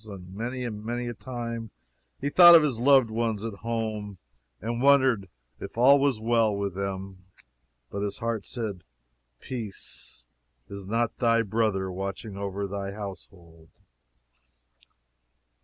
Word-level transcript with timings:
And 0.07 0.33
many 0.33 0.63
and 0.63 0.83
many 0.83 1.07
a 1.09 1.13
time 1.13 1.69
he 2.19 2.29
thought 2.31 2.55
of 2.55 2.63
his 2.63 2.79
loved 2.79 3.11
ones 3.11 3.43
at 3.43 3.57
home, 3.61 4.17
and 4.59 4.81
wondered 4.81 5.29
if 5.59 5.77
all 5.77 5.99
was 5.99 6.19
well 6.19 6.55
with 6.55 6.73
them. 6.73 7.25
But 7.91 8.01
his 8.01 8.17
heart 8.17 8.47
said, 8.47 8.83
Peace, 9.39 10.25
is 10.69 10.87
not 10.87 11.17
thy 11.17 11.43
brother 11.43 11.91
watching 11.91 12.35
over 12.35 12.65
thy 12.65 12.93
household? 12.93 13.69